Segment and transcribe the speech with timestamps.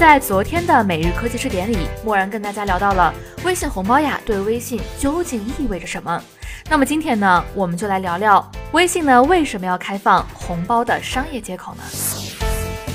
[0.00, 3.12] 在昨天的每日科技试点里，默然跟大家聊到了
[3.44, 6.24] 微信红包呀对微信究竟意味着什么。
[6.70, 11.82] 那么今天呢，我们就来聊聊微信呢为什么要开放红包的商业接口呢？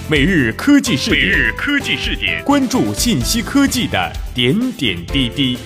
[0.10, 5.60] 每日科技视点，每日科技试点，关注信息科技的点点滴滴。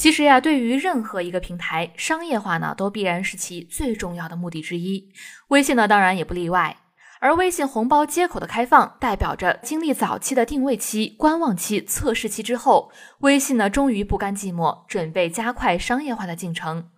[0.00, 5.12] 其实呀，对于任何一个平台，商业化呢，都必然是其最重要的目的之一。
[5.48, 6.74] 微信呢，当然也不例外。
[7.18, 16.88] 而微信红包接口的开放，代表着经历早期的定位期、观望期、测试期之后，微信呢，终于不甘寂寞，准备加快商业化的进程。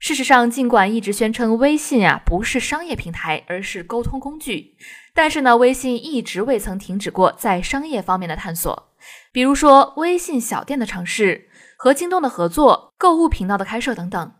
[0.00, 4.74] 事实上，尽管一直宣称微信啊不是商业平台，而是沟通工具，
[5.14, 8.88] 但是呢，微信一直未曾停止过在商业方面的探索。
[9.30, 11.46] 比如说，微信小店的尝试。
[11.82, 14.34] 和京东的合作、购物频道的开设等等，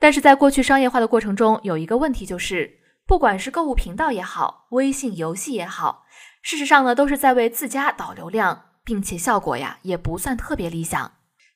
[0.00, 6.02] 但是在过去商业化的过程中，有一个问题就是，不管是购物频道也好，微信游戏也好，
[6.42, 11.12] 事实上呢，都是在为自家导流量，并且效果呀也不算特别理想。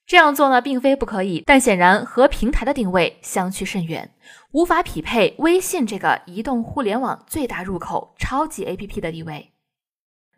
[0.07, 4.15] 这样做呢，并非不可以，但显然和平台的定位相去甚远，
[4.53, 9.53] 无法匹配微信这个移动互联网最大入口超级 APP 的地位。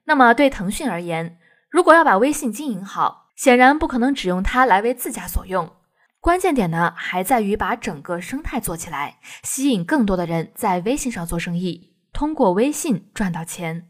[0.04, 5.72] 那么对腾讯而言，如果要把微信经营好，显然不可能只用它来为自家所用，
[6.20, 13.88] 关键点呢还在于把整个生态做起来，吸引更多的人在微信上做生意，通过微信赚到钱。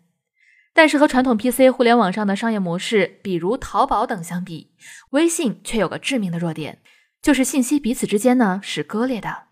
[0.72, 4.72] 但是和传统 PC 互联网上的商业模式，比如淘宝等相比，
[5.10, 6.80] 微信却有个致命的弱点，
[7.22, 9.44] 就是信息彼此之间呢是割裂的，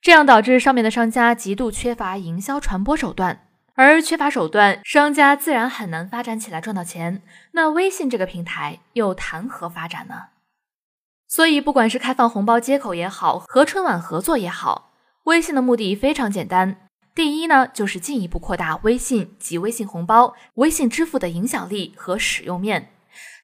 [0.00, 3.43] 这样导致上面的商家极度缺乏营销传播手段。
[3.76, 7.22] 而缺乏手段，商家自然很难发展起来赚到钱。
[7.52, 10.26] 那微信这个平台又谈何发展呢？
[11.26, 14.92] 所以，不管是开放红包接口也好，和春晚合作也好，
[15.24, 22.82] 微信的目的非常简单：第一呢，就是进一步扩大微信及微信红包、微信支付的影响力和使用面；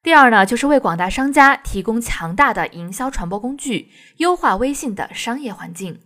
[0.00, 6.00] 第二呢，就是为广大商家提供强大的营销传播工具，优化微信的商业环境。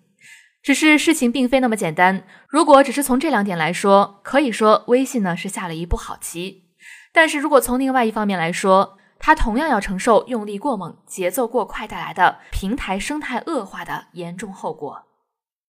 [0.65, 2.25] 只是事情并非那么简单。
[2.49, 6.65] 如果只是从这两点来说，可以说微信呢是下了一步好棋。
[7.13, 15.05] 但是如果从另外一方面来说，它同样要承受用力过猛、节奏过快带来的平台生态恶化的严重后果。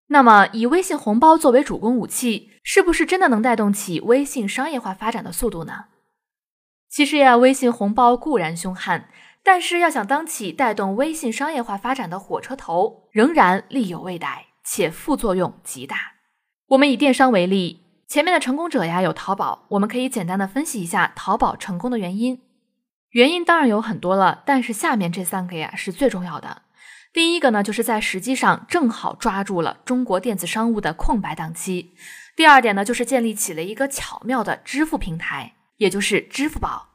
[0.08, 5.88] 那么，以微信红包作为主攻武器，是不是真的能带动起微信商业化发展的速度呢？
[6.90, 9.10] 其实呀，微信红包固然凶悍，
[9.44, 14.46] 但是要想当起带动微信商业化发展的火车头，仍然力有未逮。
[14.66, 16.14] 且副作用极大。
[16.70, 22.42] 我们以电商为例，前面的成功者呀有淘宝，我们可以简单的分析一下淘宝成功的原因。
[23.12, 26.64] 原因当然有很多了，但是下面这三个呀是最重要的。
[27.14, 31.94] 第一个呢，就是在时机上正好抓住了中国电子商务的空白档期。
[32.36, 36.90] 第二点呢，就是建立起了一个巧妙的支付平台，也就是支付宝。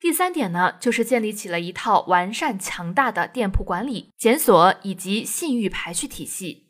[0.00, 6.67] 第三点呢，就是建立起了一套完善强大的店铺管理、检索以及信誉排序体系。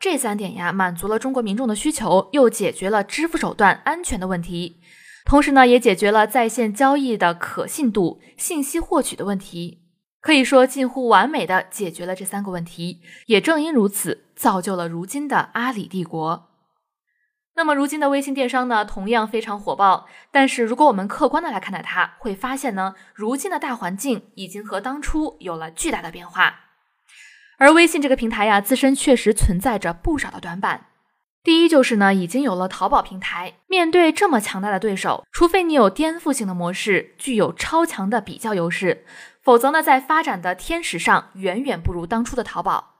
[0.00, 4.80] 这三点呀，满足了中国民众的需求，又解决了支付手段安全的问题，
[5.26, 9.82] 同时呢，也解决了在线交易的可信度、信息获取的问题，
[10.22, 13.02] 可以说近乎完美的解决了这三个问题。
[13.26, 16.48] 也正因如此，造就了如今的阿里帝国。
[17.56, 20.06] 那么，如今的微信电商呢，同样非常火爆。
[20.32, 26.69] 但是，如果我们客观的来看待它，会发现呢，如今的大环境已经和当初有了巨大的变化。
[27.60, 30.86] 而微信这个平台呀，自身确实存在着不少的短板。
[31.44, 39.04] 第一就是呢，已经有了淘宝平台，面对这么强大的对手，除非你有颠覆性的模式，具有超强的比较优势，
[39.42, 42.94] 否则呢，在发展的天时上远远不如当初的淘宝。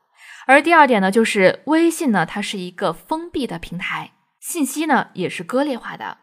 [0.47, 6.19] 而第二点呢，就是微信呢，它是一个封闭的平台，信息呢也是割裂化的。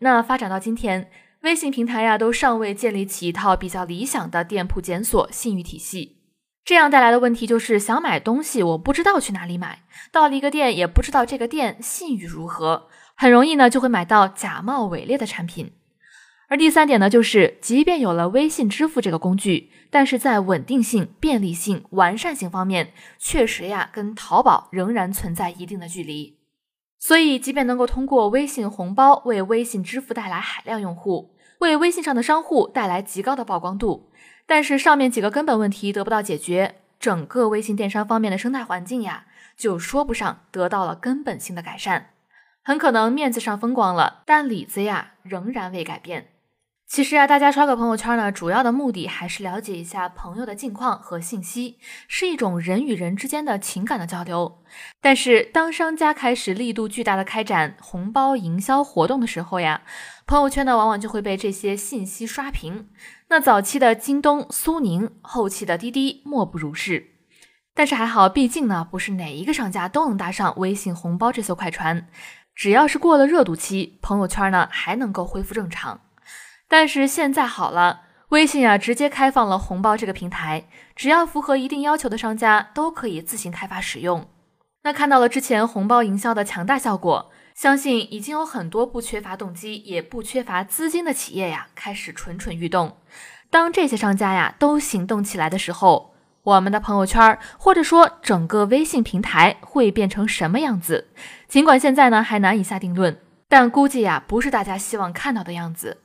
[0.00, 1.10] 那发展到今天，
[1.44, 6.19] 微信平台呀，都尚未建立起一套比较理想的店铺检索信誉体系。
[6.64, 15.72] 这样带来的问题就是，想买东西，我不知道去哪里买，到了一个店也不知道这个店信誉如何，很容易呢就会买到假冒伪劣的产品。
[16.48, 26.38] 而第三点呢，就是即便有了微信支付这个工具，但是在稳定性、便利性、完善性方面，确实呀跟淘宝仍然存在一定的距离。
[26.98, 34.10] 所以，即便能够通过微信红包为微信支付带来海量用户，为微信上的商户带来极高的曝光度。
[34.46, 39.26] 但是上面几个根本问题得不到解决，整个微信电商方面的生态环境呀，
[39.56, 42.10] 就说不上得到了根本性的改善，
[42.64, 46.32] 很可能面子上风光了，但里子呀仍然未改变。
[46.90, 51.78] 其实啊，大家刷个朋友圈呢，主要的目的还是了解一下朋友的近况和信息，
[52.08, 54.60] 是一种人与人之间的情感的交流。
[55.00, 59.82] 但是，当商家开始力度巨大的开展红包营销活动的时候呀，
[60.26, 62.88] 朋友圈呢往往就会被这些信息刷屏。
[63.28, 67.06] 那早期的京东、苏宁，后期的滴滴，莫不如是。
[67.72, 72.08] 但是还好，毕竟呢，不是哪一个商家都能搭上微信红包这艘快船。
[72.52, 76.00] 只要是过了热度期，朋友圈呢还能够恢复正常。
[76.70, 84.28] 但是现在好了，微信啊直接开放了红包这个平台，只要符合一定要求的商家都可以自行开发使用。
[84.84, 92.96] 那看到了之前红包营销的强大效果，相信已经有很多不缺乏动机也不缺乏资金的企业呀开始蠢蠢欲动。
[93.50, 96.14] 当这些商家呀都行动起来的时候，
[96.44, 101.08] 我们的朋友圈或者说整个微信平台会变成什么样子？
[101.48, 103.18] 尽管现在呢还难以下定论，
[103.48, 105.98] 但估计呀不是大家希望看到的样子。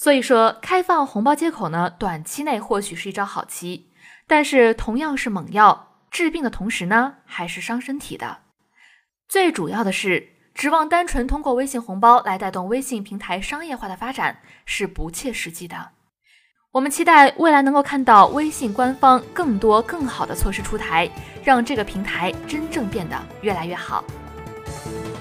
[0.00, 3.90] 所以说，开放红包接口呢，短期内或许是一招好棋，
[4.28, 8.38] 但是同样是猛药，治病的同时呢，还是伤身体的。
[9.28, 15.90] 最主要的是，指望单纯通过微信红包来带动微信平台商业化的发展是不切实际的。
[16.70, 21.10] 我们期待未来能够看到微信官方更多更好的措施出台，
[21.42, 24.04] 让这个平台真正变得越来越好。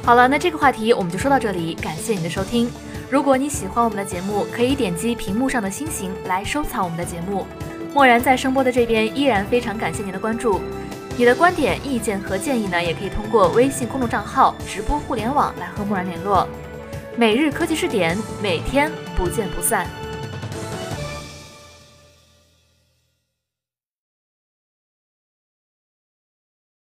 [0.04, 2.70] 好了，那这个话题我们就说到这里，感谢你的收听。
[3.10, 7.48] 如果你喜欢我们的节目，可以点击屏幕上的星星来收藏我们的节目。
[7.94, 10.60] 默然在声波的这边依然非常感谢您的关注，
[11.18, 16.46] 你的观点、意见和建议呢，也可以通过微信公众账号“直播互联网”来和默然联络。
[17.16, 19.88] 每日科技视点，每天不见不散。